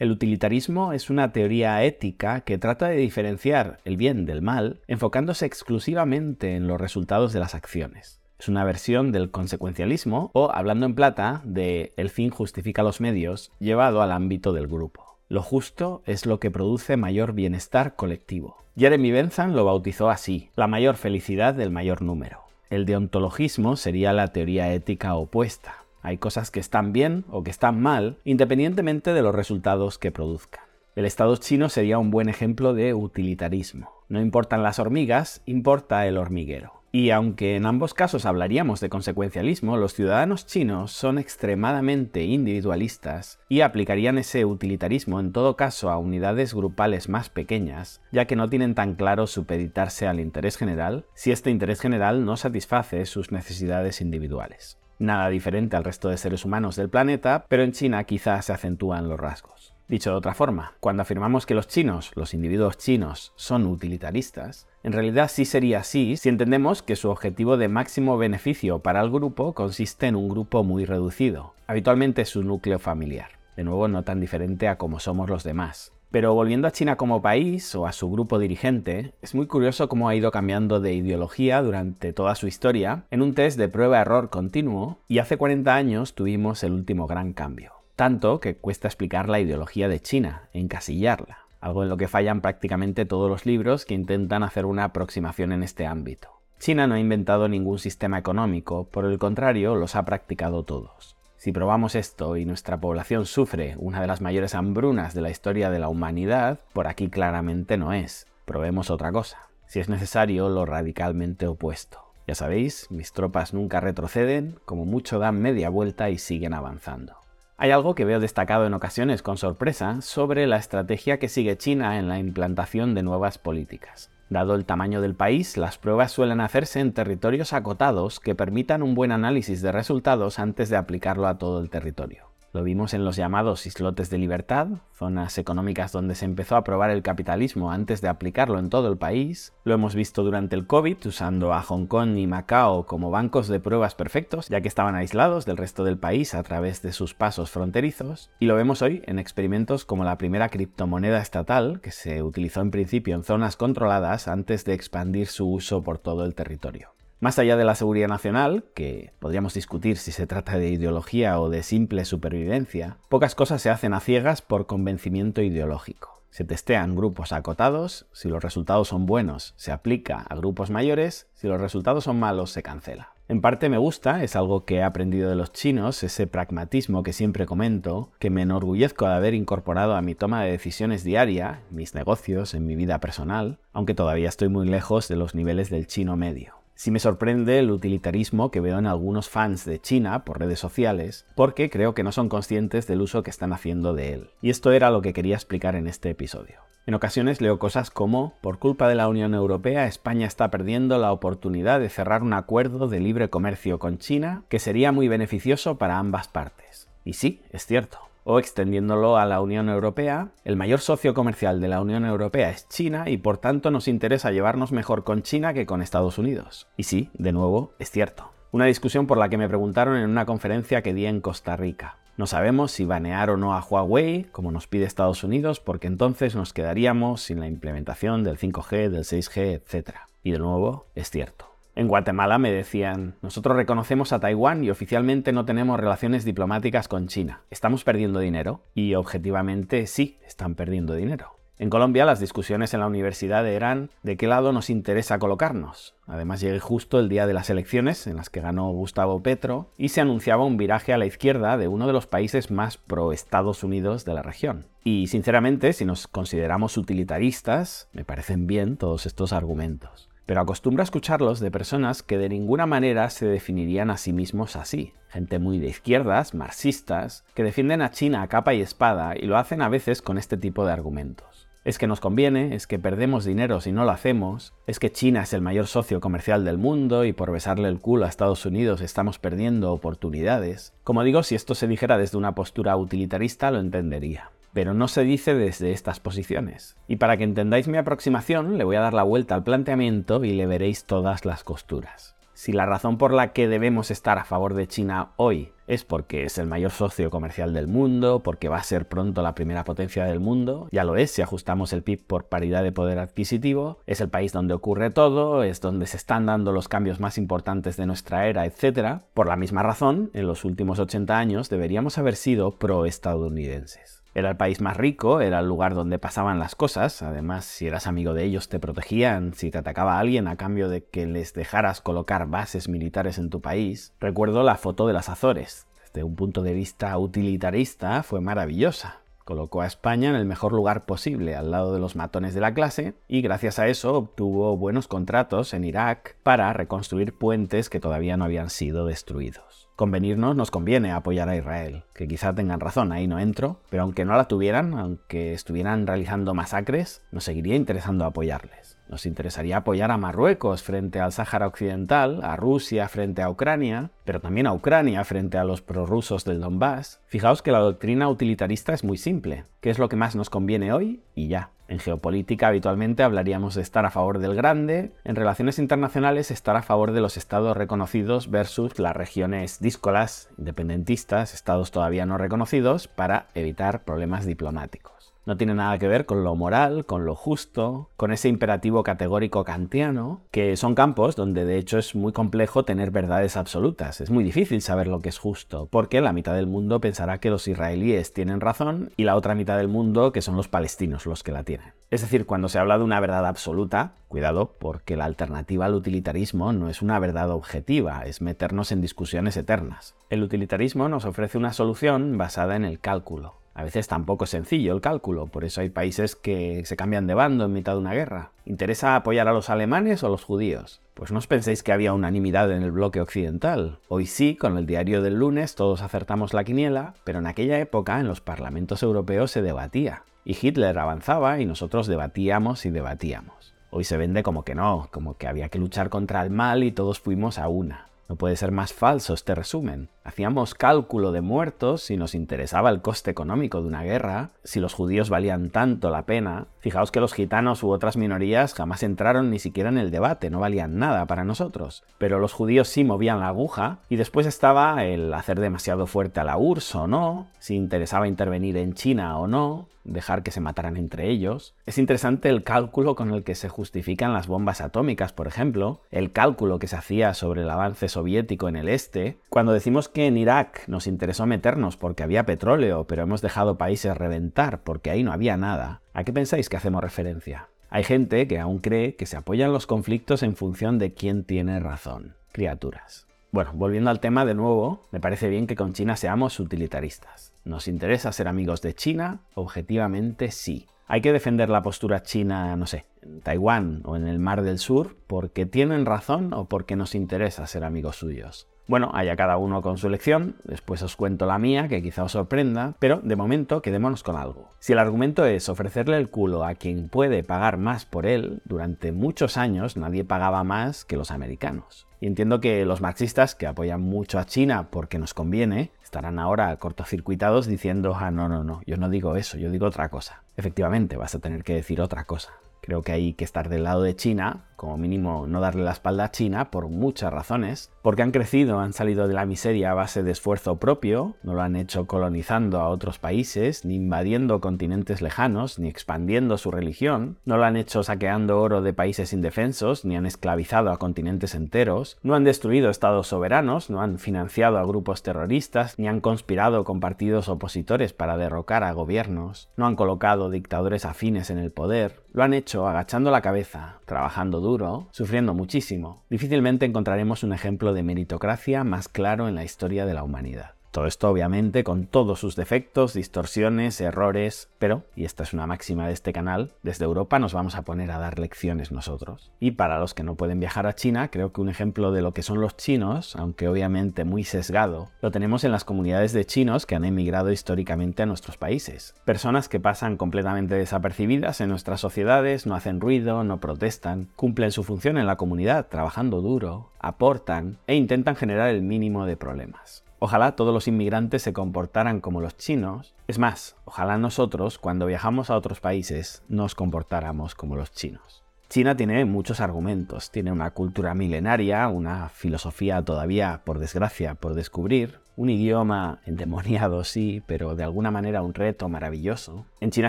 El 0.00 0.10
utilitarismo 0.10 0.92
es 0.92 1.08
una 1.08 1.30
teoría 1.30 1.82
ética 1.84 2.40
que 2.40 2.58
trata 2.58 2.88
de 2.88 2.96
diferenciar 2.96 3.78
el 3.84 3.96
bien 3.96 4.26
del 4.26 4.42
mal, 4.42 4.80
enfocándose 4.88 5.46
exclusivamente 5.46 6.56
en 6.56 6.66
los 6.66 6.80
resultados 6.80 7.32
de 7.32 7.38
las 7.38 7.54
acciones. 7.54 8.20
Es 8.40 8.48
una 8.48 8.64
versión 8.64 9.12
del 9.12 9.30
consecuencialismo 9.30 10.30
o, 10.34 10.50
hablando 10.52 10.86
en 10.86 10.96
plata, 10.96 11.42
de 11.44 11.92
el 11.96 12.10
fin 12.10 12.30
justifica 12.30 12.82
los 12.82 13.00
medios 13.00 13.52
llevado 13.60 14.02
al 14.02 14.10
ámbito 14.10 14.52
del 14.52 14.66
grupo. 14.66 15.16
Lo 15.28 15.42
justo 15.42 16.02
es 16.06 16.26
lo 16.26 16.40
que 16.40 16.50
produce 16.50 16.96
mayor 16.96 17.32
bienestar 17.32 17.94
colectivo. 17.94 18.56
Jeremy 18.76 19.12
Bentham 19.12 19.52
lo 19.52 19.64
bautizó 19.64 20.10
así, 20.10 20.50
la 20.56 20.66
mayor 20.66 20.96
felicidad 20.96 21.54
del 21.54 21.70
mayor 21.70 22.02
número. 22.02 22.40
El 22.68 22.84
deontologismo 22.84 23.76
sería 23.76 24.12
la 24.12 24.32
teoría 24.32 24.72
ética 24.74 25.14
opuesta. 25.14 25.83
Hay 26.04 26.18
cosas 26.18 26.50
que 26.50 26.60
están 26.60 26.92
bien 26.92 27.24
o 27.30 27.42
que 27.42 27.50
están 27.50 27.80
mal, 27.80 28.18
independientemente 28.24 29.14
de 29.14 29.22
los 29.22 29.34
resultados 29.34 29.96
que 29.96 30.12
produzcan. 30.12 30.62
El 30.96 31.06
Estado 31.06 31.34
chino 31.36 31.70
sería 31.70 31.98
un 31.98 32.10
buen 32.10 32.28
ejemplo 32.28 32.74
de 32.74 32.92
utilitarismo. 32.92 33.90
No 34.10 34.20
importan 34.20 34.62
las 34.62 34.78
hormigas, 34.78 35.40
importa 35.46 36.06
el 36.06 36.18
hormiguero. 36.18 36.84
Y 36.92 37.08
aunque 37.08 37.56
en 37.56 37.64
ambos 37.64 37.94
casos 37.94 38.26
hablaríamos 38.26 38.80
de 38.80 38.90
consecuencialismo, 38.90 39.78
los 39.78 39.94
ciudadanos 39.94 40.46
chinos 40.46 40.92
son 40.92 41.18
extremadamente 41.18 42.22
individualistas 42.22 43.40
y 43.48 43.62
aplicarían 43.62 44.18
ese 44.18 44.44
utilitarismo 44.44 45.20
en 45.20 45.32
todo 45.32 45.56
caso 45.56 45.88
a 45.88 45.96
unidades 45.96 46.52
grupales 46.52 47.08
más 47.08 47.30
pequeñas, 47.30 48.02
ya 48.12 48.26
que 48.26 48.36
no 48.36 48.50
tienen 48.50 48.74
tan 48.74 48.94
claro 48.94 49.26
supeditarse 49.26 50.06
al 50.06 50.20
interés 50.20 50.58
general 50.58 51.06
si 51.14 51.32
este 51.32 51.50
interés 51.50 51.80
general 51.80 52.26
no 52.26 52.36
satisface 52.36 53.06
sus 53.06 53.32
necesidades 53.32 54.02
individuales. 54.02 54.78
Nada 54.98 55.28
diferente 55.28 55.76
al 55.76 55.84
resto 55.84 56.08
de 56.08 56.16
seres 56.16 56.44
humanos 56.44 56.76
del 56.76 56.88
planeta, 56.88 57.46
pero 57.48 57.62
en 57.62 57.72
China 57.72 58.04
quizás 58.04 58.46
se 58.46 58.52
acentúan 58.52 59.08
los 59.08 59.18
rasgos. 59.18 59.74
Dicho 59.86 60.10
de 60.10 60.16
otra 60.16 60.32
forma, 60.32 60.72
cuando 60.80 61.02
afirmamos 61.02 61.44
que 61.44 61.54
los 61.54 61.68
chinos, 61.68 62.10
los 62.14 62.32
individuos 62.32 62.78
chinos, 62.78 63.32
son 63.36 63.66
utilitaristas, 63.66 64.66
en 64.82 64.92
realidad 64.92 65.30
sí 65.30 65.44
sería 65.44 65.80
así 65.80 66.16
si 66.16 66.30
entendemos 66.30 66.82
que 66.82 66.96
su 66.96 67.10
objetivo 67.10 67.58
de 67.58 67.68
máximo 67.68 68.16
beneficio 68.16 68.78
para 68.78 69.02
el 69.02 69.10
grupo 69.10 69.52
consiste 69.52 70.06
en 70.06 70.16
un 70.16 70.30
grupo 70.30 70.64
muy 70.64 70.86
reducido, 70.86 71.54
habitualmente 71.66 72.24
su 72.24 72.42
núcleo 72.42 72.78
familiar. 72.78 73.32
De 73.56 73.64
nuevo, 73.64 73.86
no 73.88 74.04
tan 74.04 74.20
diferente 74.20 74.68
a 74.68 74.78
como 74.78 75.00
somos 75.00 75.28
los 75.28 75.44
demás. 75.44 75.92
Pero 76.14 76.32
volviendo 76.32 76.68
a 76.68 76.70
China 76.70 76.94
como 76.94 77.22
país 77.22 77.74
o 77.74 77.88
a 77.88 77.92
su 77.92 78.08
grupo 78.08 78.38
dirigente, 78.38 79.14
es 79.20 79.34
muy 79.34 79.48
curioso 79.48 79.88
cómo 79.88 80.08
ha 80.08 80.14
ido 80.14 80.30
cambiando 80.30 80.78
de 80.78 80.94
ideología 80.94 81.60
durante 81.60 82.12
toda 82.12 82.36
su 82.36 82.46
historia 82.46 83.02
en 83.10 83.20
un 83.20 83.34
test 83.34 83.58
de 83.58 83.68
prueba-error 83.68 84.30
continuo 84.30 85.00
y 85.08 85.18
hace 85.18 85.36
40 85.36 85.74
años 85.74 86.14
tuvimos 86.14 86.62
el 86.62 86.70
último 86.70 87.08
gran 87.08 87.32
cambio 87.32 87.72
tanto 87.96 88.38
que 88.38 88.56
cuesta 88.56 88.86
explicar 88.86 89.28
la 89.28 89.40
ideología 89.40 89.88
de 89.88 90.00
China, 90.00 90.48
encasillarla, 90.52 91.38
algo 91.60 91.82
en 91.82 91.88
lo 91.88 91.96
que 91.96 92.08
fallan 92.08 92.40
prácticamente 92.40 93.06
todos 93.06 93.30
los 93.30 93.44
libros 93.44 93.84
que 93.84 93.94
intentan 93.94 94.44
hacer 94.44 94.66
una 94.66 94.84
aproximación 94.84 95.52
en 95.52 95.62
este 95.62 95.86
ámbito. 95.86 96.28
China 96.58 96.86
no 96.86 96.94
ha 96.94 97.00
inventado 97.00 97.48
ningún 97.48 97.78
sistema 97.78 98.18
económico, 98.18 98.88
por 98.90 99.04
el 99.04 99.18
contrario, 99.18 99.74
los 99.74 99.96
ha 99.96 100.04
practicado 100.04 100.62
todos. 100.62 101.13
Si 101.44 101.52
probamos 101.52 101.94
esto 101.94 102.38
y 102.38 102.46
nuestra 102.46 102.80
población 102.80 103.26
sufre 103.26 103.74
una 103.76 104.00
de 104.00 104.06
las 104.06 104.22
mayores 104.22 104.54
hambrunas 104.54 105.12
de 105.12 105.20
la 105.20 105.28
historia 105.28 105.68
de 105.68 105.78
la 105.78 105.90
humanidad, 105.90 106.60
por 106.72 106.86
aquí 106.86 107.10
claramente 107.10 107.76
no 107.76 107.92
es. 107.92 108.26
Probemos 108.46 108.88
otra 108.88 109.12
cosa. 109.12 109.50
Si 109.66 109.78
es 109.78 109.90
necesario, 109.90 110.48
lo 110.48 110.64
radicalmente 110.64 111.46
opuesto. 111.46 112.14
Ya 112.26 112.34
sabéis, 112.34 112.90
mis 112.90 113.12
tropas 113.12 113.52
nunca 113.52 113.80
retroceden, 113.80 114.58
como 114.64 114.86
mucho 114.86 115.18
dan 115.18 115.38
media 115.38 115.68
vuelta 115.68 116.08
y 116.08 116.16
siguen 116.16 116.54
avanzando. 116.54 117.16
Hay 117.58 117.72
algo 117.72 117.94
que 117.94 118.06
veo 118.06 118.20
destacado 118.20 118.66
en 118.66 118.72
ocasiones 118.72 119.20
con 119.20 119.36
sorpresa 119.36 120.00
sobre 120.00 120.46
la 120.46 120.56
estrategia 120.56 121.18
que 121.18 121.28
sigue 121.28 121.58
China 121.58 121.98
en 121.98 122.08
la 122.08 122.18
implantación 122.18 122.94
de 122.94 123.02
nuevas 123.02 123.36
políticas. 123.36 124.10
Dado 124.34 124.56
el 124.56 124.64
tamaño 124.64 125.00
del 125.00 125.14
país, 125.14 125.56
las 125.56 125.78
pruebas 125.78 126.10
suelen 126.10 126.40
hacerse 126.40 126.80
en 126.80 126.92
territorios 126.92 127.52
acotados 127.52 128.18
que 128.18 128.34
permitan 128.34 128.82
un 128.82 128.96
buen 128.96 129.12
análisis 129.12 129.62
de 129.62 129.70
resultados 129.70 130.40
antes 130.40 130.68
de 130.70 130.76
aplicarlo 130.76 131.28
a 131.28 131.38
todo 131.38 131.60
el 131.60 131.70
territorio. 131.70 132.33
Lo 132.54 132.62
vimos 132.62 132.94
en 132.94 133.04
los 133.04 133.16
llamados 133.16 133.66
islotes 133.66 134.10
de 134.10 134.18
libertad, 134.18 134.68
zonas 134.92 135.38
económicas 135.38 135.90
donde 135.90 136.14
se 136.14 136.24
empezó 136.24 136.54
a 136.54 136.62
probar 136.62 136.90
el 136.90 137.02
capitalismo 137.02 137.72
antes 137.72 138.00
de 138.00 138.06
aplicarlo 138.06 138.60
en 138.60 138.70
todo 138.70 138.86
el 138.86 138.96
país. 138.96 139.52
Lo 139.64 139.74
hemos 139.74 139.96
visto 139.96 140.22
durante 140.22 140.54
el 140.54 140.68
COVID 140.68 140.98
usando 141.04 141.52
a 141.52 141.62
Hong 141.62 141.86
Kong 141.86 142.16
y 142.16 142.28
Macao 142.28 142.86
como 142.86 143.10
bancos 143.10 143.48
de 143.48 143.58
pruebas 143.58 143.96
perfectos, 143.96 144.46
ya 144.50 144.60
que 144.60 144.68
estaban 144.68 144.94
aislados 144.94 145.46
del 145.46 145.56
resto 145.56 145.82
del 145.82 145.98
país 145.98 146.32
a 146.32 146.44
través 146.44 146.80
de 146.80 146.92
sus 146.92 147.12
pasos 147.12 147.50
fronterizos. 147.50 148.30
Y 148.38 148.46
lo 148.46 148.54
vemos 148.54 148.82
hoy 148.82 149.02
en 149.06 149.18
experimentos 149.18 149.84
como 149.84 150.04
la 150.04 150.16
primera 150.16 150.48
criptomoneda 150.48 151.20
estatal, 151.20 151.80
que 151.80 151.90
se 151.90 152.22
utilizó 152.22 152.60
en 152.60 152.70
principio 152.70 153.16
en 153.16 153.24
zonas 153.24 153.56
controladas 153.56 154.28
antes 154.28 154.64
de 154.64 154.74
expandir 154.74 155.26
su 155.26 155.50
uso 155.50 155.82
por 155.82 155.98
todo 155.98 156.24
el 156.24 156.36
territorio. 156.36 156.94
Más 157.20 157.38
allá 157.38 157.56
de 157.56 157.64
la 157.64 157.74
seguridad 157.74 158.08
nacional, 158.08 158.64
que 158.74 159.12
podríamos 159.18 159.54
discutir 159.54 159.96
si 159.96 160.12
se 160.12 160.26
trata 160.26 160.58
de 160.58 160.68
ideología 160.68 161.40
o 161.40 161.48
de 161.48 161.62
simple 161.62 162.04
supervivencia, 162.04 162.98
pocas 163.08 163.34
cosas 163.34 163.62
se 163.62 163.70
hacen 163.70 163.94
a 163.94 164.00
ciegas 164.00 164.42
por 164.42 164.66
convencimiento 164.66 165.40
ideológico. 165.40 166.22
Se 166.30 166.44
testean 166.44 166.96
grupos 166.96 167.32
acotados, 167.32 168.06
si 168.12 168.28
los 168.28 168.42
resultados 168.42 168.88
son 168.88 169.06
buenos 169.06 169.54
se 169.56 169.70
aplica 169.70 170.22
a 170.28 170.34
grupos 170.34 170.68
mayores, 170.68 171.28
si 171.34 171.46
los 171.46 171.60
resultados 171.60 172.02
son 172.02 172.18
malos 172.18 172.50
se 172.50 172.64
cancela. 172.64 173.14
En 173.28 173.40
parte 173.40 173.68
me 173.68 173.78
gusta, 173.78 174.24
es 174.24 174.34
algo 174.34 174.64
que 174.64 174.78
he 174.78 174.82
aprendido 174.82 175.30
de 175.30 175.36
los 175.36 175.52
chinos, 175.52 176.02
ese 176.02 176.26
pragmatismo 176.26 177.04
que 177.04 177.12
siempre 177.12 177.46
comento, 177.46 178.10
que 178.18 178.30
me 178.30 178.42
enorgullezco 178.42 179.06
de 179.06 179.14
haber 179.14 179.32
incorporado 179.32 179.94
a 179.94 180.02
mi 180.02 180.16
toma 180.16 180.42
de 180.42 180.50
decisiones 180.50 181.04
diaria, 181.04 181.62
mis 181.70 181.94
negocios, 181.94 182.52
en 182.52 182.66
mi 182.66 182.74
vida 182.74 182.98
personal, 182.98 183.60
aunque 183.72 183.94
todavía 183.94 184.28
estoy 184.28 184.48
muy 184.48 184.66
lejos 184.66 185.06
de 185.06 185.14
los 185.16 185.36
niveles 185.36 185.70
del 185.70 185.86
chino 185.86 186.16
medio. 186.16 186.63
Sí 186.74 186.90
me 186.90 186.98
sorprende 186.98 187.58
el 187.60 187.70
utilitarismo 187.70 188.50
que 188.50 188.60
veo 188.60 188.78
en 188.78 188.86
algunos 188.86 189.28
fans 189.28 189.64
de 189.64 189.80
China 189.80 190.24
por 190.24 190.40
redes 190.40 190.58
sociales, 190.58 191.24
porque 191.36 191.70
creo 191.70 191.94
que 191.94 192.02
no 192.02 192.10
son 192.10 192.28
conscientes 192.28 192.86
del 192.86 193.00
uso 193.00 193.22
que 193.22 193.30
están 193.30 193.52
haciendo 193.52 193.94
de 193.94 194.12
él. 194.12 194.30
Y 194.42 194.50
esto 194.50 194.72
era 194.72 194.90
lo 194.90 195.00
que 195.00 195.12
quería 195.12 195.36
explicar 195.36 195.76
en 195.76 195.86
este 195.86 196.10
episodio. 196.10 196.56
En 196.86 196.94
ocasiones 196.94 197.40
leo 197.40 197.58
cosas 197.58 197.90
como, 197.90 198.34
por 198.42 198.58
culpa 198.58 198.88
de 198.88 198.94
la 198.94 199.08
Unión 199.08 199.34
Europea, 199.34 199.86
España 199.86 200.26
está 200.26 200.50
perdiendo 200.50 200.98
la 200.98 201.12
oportunidad 201.12 201.80
de 201.80 201.88
cerrar 201.88 202.22
un 202.22 202.34
acuerdo 202.34 202.88
de 202.88 203.00
libre 203.00 203.30
comercio 203.30 203.78
con 203.78 203.98
China 203.98 204.42
que 204.48 204.58
sería 204.58 204.92
muy 204.92 205.08
beneficioso 205.08 205.78
para 205.78 205.98
ambas 205.98 206.28
partes. 206.28 206.88
Y 207.04 207.14
sí, 207.14 207.40
es 207.50 207.64
cierto 207.64 208.00
o 208.24 208.38
extendiéndolo 208.38 209.16
a 209.16 209.26
la 209.26 209.40
Unión 209.40 209.68
Europea, 209.68 210.32
el 210.44 210.56
mayor 210.56 210.80
socio 210.80 211.14
comercial 211.14 211.60
de 211.60 211.68
la 211.68 211.80
Unión 211.80 212.04
Europea 212.04 212.50
es 212.50 212.68
China 212.68 213.08
y 213.08 213.18
por 213.18 213.38
tanto 213.38 213.70
nos 213.70 213.86
interesa 213.86 214.32
llevarnos 214.32 214.72
mejor 214.72 215.04
con 215.04 215.22
China 215.22 215.54
que 215.54 215.66
con 215.66 215.82
Estados 215.82 216.18
Unidos. 216.18 216.66
Y 216.76 216.84
sí, 216.84 217.10
de 217.14 217.32
nuevo, 217.32 217.72
es 217.78 217.90
cierto. 217.90 218.30
Una 218.50 218.66
discusión 218.66 219.06
por 219.06 219.18
la 219.18 219.28
que 219.28 219.38
me 219.38 219.48
preguntaron 219.48 219.96
en 219.96 220.08
una 220.08 220.26
conferencia 220.26 220.82
que 220.82 220.94
di 220.94 221.06
en 221.06 221.20
Costa 221.20 221.56
Rica. 221.56 221.98
No 222.16 222.26
sabemos 222.26 222.70
si 222.70 222.84
banear 222.84 223.30
o 223.30 223.36
no 223.36 223.54
a 223.54 223.60
Huawei, 223.60 224.24
como 224.30 224.52
nos 224.52 224.68
pide 224.68 224.84
Estados 224.84 225.24
Unidos, 225.24 225.58
porque 225.58 225.88
entonces 225.88 226.36
nos 226.36 226.52
quedaríamos 226.52 227.22
sin 227.22 227.40
la 227.40 227.48
implementación 227.48 228.22
del 228.22 228.38
5G, 228.38 228.88
del 228.88 229.02
6G, 229.02 229.54
etc. 229.54 229.96
Y 230.22 230.30
de 230.30 230.38
nuevo, 230.38 230.86
es 230.94 231.10
cierto. 231.10 231.53
En 231.76 231.88
Guatemala 231.88 232.38
me 232.38 232.52
decían, 232.52 233.16
nosotros 233.20 233.56
reconocemos 233.56 234.12
a 234.12 234.20
Taiwán 234.20 234.62
y 234.62 234.70
oficialmente 234.70 235.32
no 235.32 235.44
tenemos 235.44 235.80
relaciones 235.80 236.24
diplomáticas 236.24 236.86
con 236.86 237.08
China. 237.08 237.40
¿Estamos 237.50 237.82
perdiendo 237.82 238.20
dinero? 238.20 238.60
Y 238.74 238.94
objetivamente 238.94 239.88
sí, 239.88 240.18
están 240.24 240.54
perdiendo 240.54 240.94
dinero. 240.94 241.36
En 241.58 241.70
Colombia 241.70 242.04
las 242.04 242.20
discusiones 242.20 242.74
en 242.74 242.80
la 242.80 242.86
universidad 242.86 243.46
eran 243.46 243.90
de 244.02 244.16
qué 244.16 244.28
lado 244.28 244.52
nos 244.52 244.70
interesa 244.70 245.18
colocarnos. 245.18 245.94
Además 246.06 246.40
llegué 246.40 246.60
justo 246.60 247.00
el 247.00 247.08
día 247.08 247.26
de 247.26 247.34
las 247.34 247.50
elecciones 247.50 248.06
en 248.06 248.16
las 248.16 248.30
que 248.30 248.40
ganó 248.40 248.70
Gustavo 248.70 249.22
Petro 249.22 249.70
y 249.76 249.88
se 249.88 250.00
anunciaba 250.00 250.44
un 250.44 250.56
viraje 250.56 250.92
a 250.92 250.98
la 250.98 251.06
izquierda 251.06 251.56
de 251.56 251.66
uno 251.66 251.88
de 251.88 251.92
los 251.92 252.06
países 252.06 252.50
más 252.50 252.76
pro 252.76 253.12
Estados 253.12 253.64
Unidos 253.64 254.04
de 254.04 254.14
la 254.14 254.22
región. 254.22 254.66
Y 254.84 255.08
sinceramente, 255.08 255.72
si 255.72 255.84
nos 255.84 256.06
consideramos 256.06 256.76
utilitaristas, 256.76 257.88
me 257.92 258.04
parecen 258.04 258.46
bien 258.46 258.76
todos 258.76 259.06
estos 259.06 259.32
argumentos 259.32 260.08
pero 260.26 260.40
acostumbro 260.40 260.82
a 260.82 260.84
escucharlos 260.84 261.40
de 261.40 261.50
personas 261.50 262.02
que 262.02 262.18
de 262.18 262.28
ninguna 262.28 262.66
manera 262.66 263.10
se 263.10 263.26
definirían 263.26 263.90
a 263.90 263.96
sí 263.96 264.12
mismos 264.12 264.56
así. 264.56 264.94
Gente 265.08 265.38
muy 265.38 265.58
de 265.58 265.68
izquierdas, 265.68 266.34
marxistas, 266.34 267.24
que 267.34 267.44
defienden 267.44 267.82
a 267.82 267.90
China 267.90 268.22
a 268.22 268.28
capa 268.28 268.54
y 268.54 268.60
espada 268.60 269.14
y 269.16 269.26
lo 269.26 269.36
hacen 269.36 269.62
a 269.62 269.68
veces 269.68 270.02
con 270.02 270.18
este 270.18 270.36
tipo 270.36 270.66
de 270.66 270.72
argumentos. 270.72 271.48
Es 271.64 271.78
que 271.78 271.86
nos 271.86 272.00
conviene, 272.00 272.54
es 272.54 272.66
que 272.66 272.78
perdemos 272.78 273.24
dinero 273.24 273.60
si 273.62 273.72
no 273.72 273.84
lo 273.84 273.90
hacemos, 273.90 274.52
es 274.66 274.78
que 274.78 274.92
China 274.92 275.22
es 275.22 275.32
el 275.32 275.40
mayor 275.40 275.66
socio 275.66 275.98
comercial 275.98 276.44
del 276.44 276.58
mundo 276.58 277.06
y 277.06 277.14
por 277.14 277.32
besarle 277.32 277.68
el 277.68 277.80
culo 277.80 278.04
a 278.04 278.08
Estados 278.08 278.44
Unidos 278.44 278.82
estamos 278.82 279.18
perdiendo 279.18 279.72
oportunidades. 279.72 280.74
Como 280.84 281.02
digo, 281.04 281.22
si 281.22 281.34
esto 281.34 281.54
se 281.54 281.66
dijera 281.66 281.96
desde 281.96 282.18
una 282.18 282.34
postura 282.34 282.76
utilitarista 282.76 283.50
lo 283.50 283.60
entendería 283.60 284.33
pero 284.54 284.72
no 284.72 284.88
se 284.88 285.04
dice 285.04 285.34
desde 285.34 285.72
estas 285.72 286.00
posiciones. 286.00 286.78
Y 286.88 286.96
para 286.96 287.18
que 287.18 287.24
entendáis 287.24 287.68
mi 287.68 287.76
aproximación, 287.76 288.56
le 288.56 288.64
voy 288.64 288.76
a 288.76 288.80
dar 288.80 288.94
la 288.94 289.02
vuelta 289.02 289.34
al 289.34 289.44
planteamiento 289.44 290.24
y 290.24 290.32
le 290.32 290.46
veréis 290.46 290.84
todas 290.84 291.26
las 291.26 291.44
costuras. 291.44 292.14
Si 292.34 292.52
la 292.52 292.66
razón 292.66 292.98
por 292.98 293.12
la 293.12 293.32
que 293.32 293.46
debemos 293.46 293.92
estar 293.92 294.18
a 294.18 294.24
favor 294.24 294.54
de 294.54 294.66
China 294.66 295.12
hoy 295.16 295.52
es 295.68 295.84
porque 295.84 296.24
es 296.24 296.36
el 296.36 296.46
mayor 296.46 296.72
socio 296.72 297.08
comercial 297.08 297.54
del 297.54 297.68
mundo, 297.68 298.22
porque 298.22 298.48
va 298.48 298.56
a 298.56 298.62
ser 298.64 298.86
pronto 298.86 299.22
la 299.22 299.34
primera 299.34 299.64
potencia 299.64 300.04
del 300.04 300.20
mundo, 300.20 300.68
ya 300.72 300.84
lo 300.84 300.96
es 300.96 301.12
si 301.12 301.22
ajustamos 301.22 301.72
el 301.72 301.82
PIB 301.82 302.06
por 302.06 302.26
paridad 302.26 302.62
de 302.62 302.72
poder 302.72 302.98
adquisitivo, 302.98 303.78
es 303.86 304.00
el 304.00 304.08
país 304.10 304.32
donde 304.32 304.52
ocurre 304.52 304.90
todo, 304.90 305.42
es 305.42 305.60
donde 305.60 305.86
se 305.86 305.96
están 305.96 306.26
dando 306.26 306.52
los 306.52 306.68
cambios 306.68 307.00
más 307.00 307.18
importantes 307.18 307.76
de 307.76 307.86
nuestra 307.86 308.26
era, 308.26 308.44
etc. 308.44 309.02
Por 309.14 309.28
la 309.28 309.36
misma 309.36 309.62
razón, 309.62 310.10
en 310.12 310.26
los 310.26 310.44
últimos 310.44 310.80
80 310.80 311.16
años 311.16 311.48
deberíamos 311.48 311.98
haber 311.98 312.16
sido 312.16 312.58
pro-estadounidenses. 312.58 314.03
Era 314.14 314.30
el 314.30 314.36
país 314.36 314.60
más 314.60 314.76
rico, 314.76 315.20
era 315.20 315.40
el 315.40 315.48
lugar 315.48 315.74
donde 315.74 315.98
pasaban 315.98 316.38
las 316.38 316.54
cosas, 316.54 317.02
además 317.02 317.44
si 317.44 317.66
eras 317.66 317.88
amigo 317.88 318.14
de 318.14 318.22
ellos 318.22 318.48
te 318.48 318.60
protegían, 318.60 319.34
si 319.34 319.50
te 319.50 319.58
atacaba 319.58 319.98
alguien 319.98 320.28
a 320.28 320.36
cambio 320.36 320.68
de 320.68 320.84
que 320.84 321.04
les 321.06 321.34
dejaras 321.34 321.80
colocar 321.80 322.28
bases 322.28 322.68
militares 322.68 323.18
en 323.18 323.28
tu 323.28 323.40
país. 323.40 323.92
Recuerdo 323.98 324.44
la 324.44 324.54
foto 324.54 324.86
de 324.86 324.92
las 324.92 325.08
Azores, 325.08 325.66
desde 325.82 326.04
un 326.04 326.14
punto 326.14 326.42
de 326.42 326.54
vista 326.54 326.96
utilitarista 326.96 328.04
fue 328.04 328.20
maravillosa. 328.20 329.00
Colocó 329.24 329.62
a 329.62 329.66
España 329.66 330.10
en 330.10 330.16
el 330.16 330.26
mejor 330.26 330.52
lugar 330.52 330.84
posible, 330.84 331.34
al 331.34 331.50
lado 331.50 331.74
de 331.74 331.80
los 331.80 331.96
matones 331.96 332.34
de 332.34 332.40
la 332.40 332.54
clase, 332.54 332.94
y 333.08 333.20
gracias 333.20 333.58
a 333.58 333.66
eso 333.66 333.94
obtuvo 333.94 334.56
buenos 334.56 334.86
contratos 334.86 335.54
en 335.54 335.64
Irak 335.64 336.16
para 336.22 336.52
reconstruir 336.52 337.18
puentes 337.18 337.68
que 337.68 337.80
todavía 337.80 338.16
no 338.16 338.26
habían 338.26 338.50
sido 338.50 338.86
destruidos 338.86 339.63
convenirnos 339.76 340.36
nos 340.36 340.50
conviene 340.50 340.92
apoyar 340.92 341.28
a 341.28 341.36
Israel, 341.36 341.84
que 341.94 342.06
quizá 342.06 342.34
tengan 342.34 342.60
razón, 342.60 342.92
ahí 342.92 343.06
no 343.06 343.18
entro, 343.18 343.60
pero 343.70 343.82
aunque 343.82 344.04
no 344.04 344.16
la 344.16 344.28
tuvieran, 344.28 344.74
aunque 344.74 345.32
estuvieran 345.32 345.86
realizando 345.86 346.34
masacres, 346.34 347.02
nos 347.10 347.24
seguiría 347.24 347.56
interesando 347.56 348.04
apoyarles. 348.04 348.78
Nos 348.88 349.06
interesaría 349.06 349.58
apoyar 349.58 349.90
a 349.90 349.96
Marruecos 349.96 350.62
frente 350.62 351.00
al 351.00 351.12
Sáhara 351.12 351.46
Occidental, 351.46 352.20
a 352.22 352.36
Rusia 352.36 352.88
frente 352.88 353.22
a 353.22 353.30
Ucrania, 353.30 353.90
pero 354.04 354.20
también 354.20 354.46
a 354.46 354.52
Ucrania 354.52 355.04
frente 355.04 355.38
a 355.38 355.44
los 355.44 355.62
prorrusos 355.62 356.24
del 356.24 356.40
Donbass. 356.40 357.00
Fijaos 357.06 357.42
que 357.42 357.52
la 357.52 357.58
doctrina 357.58 358.08
utilitarista 358.08 358.74
es 358.74 358.84
muy 358.84 358.98
simple. 358.98 359.44
¿Qué 359.60 359.70
es 359.70 359.78
lo 359.78 359.88
que 359.88 359.96
más 359.96 360.14
nos 360.16 360.30
conviene 360.30 360.72
hoy? 360.72 361.02
Y 361.14 361.28
ya. 361.28 361.50
En 361.66 361.78
geopolítica 361.78 362.48
habitualmente 362.48 363.02
hablaríamos 363.02 363.54
de 363.54 363.62
estar 363.62 363.86
a 363.86 363.90
favor 363.90 364.18
del 364.18 364.34
grande, 364.34 364.92
en 365.02 365.16
relaciones 365.16 365.58
internacionales 365.58 366.30
estar 366.30 366.56
a 366.56 366.62
favor 366.62 366.92
de 366.92 367.00
los 367.00 367.16
estados 367.16 367.56
reconocidos 367.56 368.30
versus 368.30 368.78
las 368.78 368.94
regiones 368.94 369.60
díscolas, 369.60 370.28
independentistas, 370.36 371.32
estados 371.32 371.70
todavía 371.70 372.04
no 372.04 372.18
reconocidos, 372.18 372.86
para 372.86 373.28
evitar 373.34 373.84
problemas 373.84 374.26
diplomáticos. 374.26 374.93
No 375.26 375.38
tiene 375.38 375.54
nada 375.54 375.78
que 375.78 375.88
ver 375.88 376.04
con 376.04 376.22
lo 376.22 376.34
moral, 376.34 376.84
con 376.84 377.06
lo 377.06 377.14
justo, 377.14 377.88
con 377.96 378.12
ese 378.12 378.28
imperativo 378.28 378.82
categórico 378.82 379.42
kantiano, 379.42 380.20
que 380.30 380.54
son 380.58 380.74
campos 380.74 381.16
donde 381.16 381.46
de 381.46 381.56
hecho 381.56 381.78
es 381.78 381.94
muy 381.94 382.12
complejo 382.12 382.66
tener 382.66 382.90
verdades 382.90 383.38
absolutas. 383.38 384.02
Es 384.02 384.10
muy 384.10 384.22
difícil 384.22 384.60
saber 384.60 384.86
lo 384.86 385.00
que 385.00 385.08
es 385.08 385.18
justo, 385.18 385.66
porque 385.70 386.02
la 386.02 386.12
mitad 386.12 386.34
del 386.34 386.46
mundo 386.46 386.78
pensará 386.82 387.20
que 387.20 387.30
los 387.30 387.48
israelíes 387.48 388.12
tienen 388.12 388.42
razón 388.42 388.90
y 388.98 389.04
la 389.04 389.16
otra 389.16 389.34
mitad 389.34 389.56
del 389.56 389.68
mundo 389.68 390.12
que 390.12 390.20
son 390.20 390.36
los 390.36 390.48
palestinos 390.48 391.06
los 391.06 391.22
que 391.22 391.32
la 391.32 391.42
tienen. 391.42 391.72
Es 391.90 392.02
decir, 392.02 392.26
cuando 392.26 392.50
se 392.50 392.58
habla 392.58 392.76
de 392.76 392.84
una 392.84 393.00
verdad 393.00 393.24
absoluta, 393.24 393.94
cuidado, 394.08 394.56
porque 394.58 394.96
la 394.96 395.06
alternativa 395.06 395.64
al 395.64 395.74
utilitarismo 395.74 396.52
no 396.52 396.68
es 396.68 396.82
una 396.82 396.98
verdad 396.98 397.30
objetiva, 397.30 398.04
es 398.04 398.20
meternos 398.20 398.72
en 398.72 398.82
discusiones 398.82 399.38
eternas. 399.38 399.94
El 400.10 400.22
utilitarismo 400.22 400.90
nos 400.90 401.06
ofrece 401.06 401.38
una 401.38 401.54
solución 401.54 402.18
basada 402.18 402.56
en 402.56 402.66
el 402.66 402.78
cálculo 402.78 403.43
a 403.54 403.62
veces 403.62 403.86
tampoco 403.86 404.24
es 404.24 404.30
sencillo 404.30 404.74
el 404.74 404.80
cálculo, 404.80 405.28
por 405.28 405.44
eso 405.44 405.60
hay 405.60 405.70
países 405.70 406.16
que 406.16 406.64
se 406.64 406.76
cambian 406.76 407.06
de 407.06 407.14
bando 407.14 407.44
en 407.44 407.52
mitad 407.52 407.74
de 407.74 407.78
una 407.78 407.94
guerra. 407.94 408.32
¿Interesa 408.44 408.96
apoyar 408.96 409.28
a 409.28 409.32
los 409.32 409.48
alemanes 409.48 410.02
o 410.02 410.08
a 410.08 410.10
los 410.10 410.24
judíos? 410.24 410.80
Pues 410.94 411.12
no 411.12 411.18
os 411.18 411.28
penséis 411.28 411.62
que 411.62 411.72
había 411.72 411.92
unanimidad 411.92 412.50
en 412.50 412.64
el 412.64 412.72
bloque 412.72 413.00
occidental. 413.00 413.78
Hoy 413.88 414.06
sí, 414.06 414.36
con 414.36 414.58
el 414.58 414.66
diario 414.66 415.02
del 415.02 415.14
lunes 415.14 415.54
todos 415.54 415.82
acertamos 415.82 416.34
la 416.34 416.42
quiniela, 416.42 416.94
pero 417.04 417.20
en 417.20 417.26
aquella 417.28 417.60
época 417.60 418.00
en 418.00 418.08
los 418.08 418.20
parlamentos 418.20 418.82
europeos 418.82 419.30
se 419.30 419.42
debatía. 419.42 420.02
Y 420.24 420.36
Hitler 420.40 420.76
avanzaba 420.76 421.38
y 421.38 421.46
nosotros 421.46 421.86
debatíamos 421.86 422.66
y 422.66 422.70
debatíamos. 422.70 423.54
Hoy 423.70 423.84
se 423.84 423.96
vende 423.96 424.24
como 424.24 424.44
que 424.44 424.54
no, 424.54 424.88
como 424.90 425.16
que 425.16 425.28
había 425.28 425.48
que 425.48 425.58
luchar 425.58 425.90
contra 425.90 426.22
el 426.22 426.30
mal 426.30 426.64
y 426.64 426.72
todos 426.72 426.98
fuimos 426.98 427.38
a 427.38 427.48
una. 427.48 427.86
No 428.08 428.16
puede 428.16 428.36
ser 428.36 428.50
más 428.50 428.72
falso 428.72 429.14
este 429.14 429.34
resumen. 429.34 429.88
Hacíamos 430.04 430.54
cálculo 430.54 431.12
de 431.12 431.22
muertos 431.22 431.82
si 431.82 431.96
nos 431.96 432.14
interesaba 432.14 432.68
el 432.68 432.82
coste 432.82 433.10
económico 433.10 433.62
de 433.62 433.68
una 433.68 433.82
guerra, 433.82 434.32
si 434.44 434.60
los 434.60 434.74
judíos 434.74 435.08
valían 435.08 435.48
tanto 435.48 435.88
la 435.88 436.04
pena. 436.04 436.46
Fijaos 436.60 436.90
que 436.92 437.00
los 437.00 437.14
gitanos 437.14 437.62
u 437.62 437.70
otras 437.70 437.96
minorías 437.96 438.52
jamás 438.52 438.82
entraron 438.82 439.30
ni 439.30 439.38
siquiera 439.38 439.70
en 439.70 439.78
el 439.78 439.90
debate, 439.90 440.28
no 440.28 440.40
valían 440.40 440.78
nada 440.78 441.06
para 441.06 441.24
nosotros. 441.24 441.84
Pero 441.96 442.18
los 442.18 442.34
judíos 442.34 442.68
sí 442.68 442.84
movían 442.84 443.20
la 443.20 443.28
aguja 443.28 443.78
y 443.88 443.96
después 443.96 444.26
estaba 444.26 444.84
el 444.84 445.12
hacer 445.14 445.40
demasiado 445.40 445.86
fuerte 445.86 446.20
a 446.20 446.24
la 446.24 446.36
URSS 446.36 446.74
o 446.74 446.86
no, 446.86 447.28
si 447.38 447.54
interesaba 447.54 448.06
intervenir 448.06 448.58
en 448.58 448.74
China 448.74 449.18
o 449.18 449.26
no, 449.26 449.68
dejar 449.84 450.22
que 450.22 450.30
se 450.30 450.40
mataran 450.40 450.76
entre 450.76 451.10
ellos. 451.10 451.54
Es 451.66 451.78
interesante 451.78 452.28
el 452.28 452.42
cálculo 452.42 452.94
con 452.94 453.12
el 453.12 453.22
que 453.22 453.34
se 453.34 453.48
justifican 453.48 454.12
las 454.12 454.26
bombas 454.26 454.60
atómicas, 454.60 455.12
por 455.12 455.28
ejemplo, 455.28 455.80
el 455.90 456.12
cálculo 456.12 456.58
que 456.58 456.66
se 456.66 456.76
hacía 456.76 457.14
sobre 457.14 457.42
el 457.42 457.50
avance 457.50 457.88
soviético 457.88 458.48
en 458.48 458.56
el 458.56 458.68
este. 458.68 459.18
Cuando 459.28 459.52
decimos 459.52 459.88
que 459.94 460.06
en 460.08 460.18
Irak 460.18 460.64
nos 460.66 460.88
interesó 460.88 461.24
meternos 461.24 461.76
porque 461.76 462.02
había 462.02 462.26
petróleo, 462.26 462.84
pero 462.86 463.04
hemos 463.04 463.22
dejado 463.22 463.56
países 463.56 463.96
reventar 463.96 464.62
porque 464.64 464.90
ahí 464.90 465.04
no 465.04 465.12
había 465.12 465.36
nada, 465.36 465.82
¿a 465.94 466.02
qué 466.02 466.12
pensáis 466.12 466.48
que 466.48 466.56
hacemos 466.56 466.82
referencia? 466.82 467.48
Hay 467.70 467.84
gente 467.84 468.26
que 468.26 468.40
aún 468.40 468.58
cree 468.58 468.96
que 468.96 469.06
se 469.06 469.16
apoyan 469.16 469.52
los 469.52 469.66
conflictos 469.66 470.24
en 470.24 470.34
función 470.34 470.78
de 470.78 470.94
quién 470.94 471.24
tiene 471.24 471.60
razón. 471.60 472.16
Criaturas. 472.32 473.06
Bueno, 473.30 473.52
volviendo 473.54 473.88
al 473.88 474.00
tema 474.00 474.24
de 474.24 474.34
nuevo, 474.34 474.82
me 474.90 475.00
parece 475.00 475.28
bien 475.28 475.46
que 475.46 475.56
con 475.56 475.72
China 475.72 475.96
seamos 475.96 476.38
utilitaristas. 476.40 477.32
¿Nos 477.44 477.68
interesa 477.68 478.12
ser 478.12 478.26
amigos 478.26 478.62
de 478.62 478.74
China? 478.74 479.20
Objetivamente 479.34 480.32
sí. 480.32 480.66
Hay 480.86 481.02
que 481.02 481.12
defender 481.12 481.50
la 481.50 481.62
postura 481.62 482.02
china, 482.02 482.56
no 482.56 482.66
sé, 482.66 482.84
en 483.00 483.20
Taiwán 483.20 483.80
o 483.84 483.96
en 483.96 484.08
el 484.08 484.18
Mar 484.18 484.42
del 484.42 484.58
Sur 484.58 484.96
porque 485.06 485.46
tienen 485.46 485.86
razón 485.86 486.34
o 486.34 486.46
porque 486.46 486.76
nos 486.76 486.94
interesa 486.96 487.46
ser 487.46 487.64
amigos 487.64 487.96
suyos. 487.96 488.48
Bueno, 488.66 488.90
haya 488.94 489.14
cada 489.14 489.36
uno 489.36 489.60
con 489.60 489.76
su 489.76 489.88
elección, 489.88 490.36
después 490.44 490.82
os 490.82 490.96
cuento 490.96 491.26
la 491.26 491.38
mía, 491.38 491.68
que 491.68 491.82
quizá 491.82 492.02
os 492.02 492.12
sorprenda, 492.12 492.76
pero 492.78 493.00
de 493.02 493.14
momento 493.14 493.60
quedémonos 493.60 494.02
con 494.02 494.16
algo. 494.16 494.48
Si 494.58 494.72
el 494.72 494.78
argumento 494.78 495.26
es 495.26 495.50
ofrecerle 495.50 495.98
el 495.98 496.08
culo 496.08 496.44
a 496.44 496.54
quien 496.54 496.88
puede 496.88 497.22
pagar 497.22 497.58
más 497.58 497.84
por 497.84 498.06
él, 498.06 498.40
durante 498.46 498.90
muchos 498.90 499.36
años 499.36 499.76
nadie 499.76 500.04
pagaba 500.04 500.44
más 500.44 500.86
que 500.86 500.96
los 500.96 501.10
americanos. 501.10 501.86
Y 502.00 502.06
entiendo 502.06 502.40
que 502.40 502.64
los 502.64 502.80
marxistas, 502.80 503.34
que 503.34 503.46
apoyan 503.46 503.82
mucho 503.82 504.18
a 504.18 504.24
China 504.24 504.68
porque 504.70 504.98
nos 504.98 505.12
conviene, 505.12 505.70
estarán 505.82 506.18
ahora 506.18 506.56
cortocircuitados 506.56 507.46
diciendo, 507.46 507.94
ah, 507.98 508.10
no, 508.10 508.30
no, 508.30 508.44
no, 508.44 508.62
yo 508.66 508.78
no 508.78 508.88
digo 508.88 509.16
eso, 509.16 509.36
yo 509.36 509.50
digo 509.50 509.66
otra 509.66 509.90
cosa. 509.90 510.22
Efectivamente, 510.38 510.96
vas 510.96 511.14
a 511.14 511.18
tener 511.18 511.44
que 511.44 511.54
decir 511.54 511.82
otra 511.82 512.04
cosa. 512.04 512.32
Creo 512.62 512.80
que 512.80 512.92
hay 512.92 513.12
que 513.12 513.24
estar 513.24 513.50
del 513.50 513.64
lado 513.64 513.82
de 513.82 513.94
China, 513.94 514.44
como 514.64 514.78
mínimo 514.78 515.26
no 515.28 515.40
darle 515.40 515.62
la 515.62 515.72
espalda 515.72 516.04
a 516.04 516.10
China 516.10 516.50
por 516.50 516.68
muchas 516.68 517.12
razones, 517.12 517.70
porque 517.82 518.00
han 518.00 518.12
crecido, 518.12 518.60
han 518.60 518.72
salido 518.72 519.06
de 519.06 519.12
la 519.12 519.26
miseria 519.26 519.70
a 519.70 519.74
base 519.74 520.02
de 520.02 520.10
esfuerzo 520.10 520.56
propio, 520.56 521.16
no 521.22 521.34
lo 521.34 521.42
han 521.42 521.54
hecho 521.54 521.86
colonizando 521.86 522.60
a 522.60 522.70
otros 522.70 522.98
países, 522.98 523.66
ni 523.66 523.74
invadiendo 523.74 524.40
continentes 524.40 525.02
lejanos, 525.02 525.58
ni 525.58 525.68
expandiendo 525.68 526.38
su 526.38 526.50
religión, 526.50 527.18
no 527.26 527.36
lo 527.36 527.44
han 527.44 527.56
hecho 527.56 527.82
saqueando 527.82 528.40
oro 528.40 528.62
de 528.62 528.72
países 528.72 529.12
indefensos, 529.12 529.84
ni 529.84 529.98
han 529.98 530.06
esclavizado 530.06 530.70
a 530.70 530.78
continentes 530.78 531.34
enteros, 531.34 531.98
no 532.02 532.14
han 532.14 532.24
destruido 532.24 532.70
estados 532.70 533.08
soberanos, 533.08 533.68
no 533.68 533.82
han 533.82 533.98
financiado 533.98 534.56
a 534.56 534.64
grupos 534.64 535.02
terroristas, 535.02 535.78
ni 535.78 535.88
han 535.88 536.00
conspirado 536.00 536.64
con 536.64 536.80
partidos 536.80 537.28
opositores 537.28 537.92
para 537.92 538.16
derrocar 538.16 538.64
a 538.64 538.72
gobiernos, 538.72 539.50
no 539.58 539.66
han 539.66 539.76
colocado 539.76 540.30
dictadores 540.30 540.86
afines 540.86 541.28
en 541.28 541.36
el 541.36 541.52
poder, 541.52 542.00
lo 542.14 542.22
han 542.22 542.32
hecho 542.32 542.66
agachando 542.66 543.10
la 543.10 543.20
cabeza, 543.20 543.80
trabajando 543.84 544.40
duro, 544.40 544.53
sufriendo 544.92 545.34
muchísimo. 545.34 546.04
Difícilmente 546.08 546.66
encontraremos 546.66 547.22
un 547.22 547.32
ejemplo 547.32 547.72
de 547.72 547.82
meritocracia 547.82 548.64
más 548.64 548.88
claro 548.88 549.28
en 549.28 549.34
la 549.34 549.44
historia 549.44 549.86
de 549.86 549.94
la 549.94 550.04
humanidad. 550.04 550.54
Todo 550.74 550.86
esto 550.86 551.08
obviamente 551.08 551.62
con 551.62 551.86
todos 551.86 552.18
sus 552.18 552.34
defectos, 552.34 552.94
distorsiones, 552.94 553.80
errores, 553.80 554.48
pero, 554.58 554.82
y 554.96 555.04
esta 555.04 555.22
es 555.22 555.32
una 555.32 555.46
máxima 555.46 555.86
de 555.86 555.92
este 555.92 556.12
canal, 556.12 556.50
desde 556.64 556.84
Europa 556.84 557.20
nos 557.20 557.32
vamos 557.32 557.54
a 557.54 557.62
poner 557.62 557.92
a 557.92 558.00
dar 558.00 558.18
lecciones 558.18 558.72
nosotros. 558.72 559.30
Y 559.38 559.52
para 559.52 559.78
los 559.78 559.94
que 559.94 560.02
no 560.02 560.16
pueden 560.16 560.40
viajar 560.40 560.66
a 560.66 560.74
China, 560.74 561.12
creo 561.12 561.32
que 561.32 561.40
un 561.40 561.48
ejemplo 561.48 561.92
de 561.92 562.02
lo 562.02 562.12
que 562.12 562.24
son 562.24 562.40
los 562.40 562.56
chinos, 562.56 563.14
aunque 563.14 563.46
obviamente 563.46 564.02
muy 564.02 564.24
sesgado, 564.24 564.88
lo 565.00 565.12
tenemos 565.12 565.44
en 565.44 565.52
las 565.52 565.62
comunidades 565.62 566.12
de 566.12 566.24
chinos 566.24 566.66
que 566.66 566.74
han 566.74 566.84
emigrado 566.84 567.30
históricamente 567.30 568.02
a 568.02 568.06
nuestros 568.06 568.36
países. 568.36 568.96
Personas 569.04 569.48
que 569.48 569.60
pasan 569.60 569.96
completamente 569.96 570.56
desapercibidas 570.56 571.40
en 571.40 571.50
nuestras 571.50 571.80
sociedades, 571.80 572.46
no 572.46 572.56
hacen 572.56 572.80
ruido, 572.80 573.22
no 573.22 573.38
protestan, 573.38 574.08
cumplen 574.16 574.50
su 574.50 574.64
función 574.64 574.98
en 574.98 575.06
la 575.06 575.18
comunidad 575.18 575.68
trabajando 575.68 576.20
duro, 576.20 576.72
aportan 576.80 577.58
e 577.68 577.76
intentan 577.76 578.16
generar 578.16 578.48
el 578.48 578.62
mínimo 578.62 579.06
de 579.06 579.16
problemas. 579.16 579.83
Ojalá 580.04 580.36
todos 580.36 580.52
los 580.52 580.68
inmigrantes 580.68 581.22
se 581.22 581.32
comportaran 581.32 582.02
como 582.02 582.20
los 582.20 582.36
chinos. 582.36 582.94
Es 583.08 583.18
más, 583.18 583.56
ojalá 583.64 583.96
nosotros, 583.96 584.58
cuando 584.58 584.84
viajamos 584.84 585.30
a 585.30 585.34
otros 585.34 585.60
países, 585.60 586.22
nos 586.28 586.54
comportáramos 586.54 587.34
como 587.34 587.56
los 587.56 587.72
chinos. 587.72 588.22
China 588.50 588.76
tiene 588.76 589.06
muchos 589.06 589.40
argumentos, 589.40 590.10
tiene 590.10 590.30
una 590.30 590.50
cultura 590.50 590.92
milenaria, 590.94 591.66
una 591.68 592.10
filosofía 592.10 592.84
todavía, 592.84 593.40
por 593.46 593.58
desgracia, 593.58 594.14
por 594.14 594.34
descubrir, 594.34 595.00
un 595.16 595.30
idioma 595.30 596.00
endemoniado, 596.06 596.84
sí, 596.84 597.22
pero 597.26 597.54
de 597.54 597.64
alguna 597.64 597.90
manera 597.90 598.22
un 598.22 598.34
reto 598.34 598.68
maravilloso. 598.68 599.46
En 599.60 599.70
China 599.70 599.88